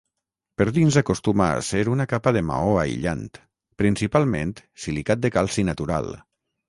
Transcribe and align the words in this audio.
Per 0.59 0.65
dins 0.77 0.95
acostuma 1.01 1.49
a 1.57 1.59
ser 1.67 1.83
una 1.95 2.07
capa 2.13 2.33
de 2.37 2.43
maó 2.47 2.73
aïllant, 2.85 3.21
principalment 3.83 4.55
silicat 4.87 5.23
de 5.27 5.33
calci 5.37 5.67
natural. 5.69 6.11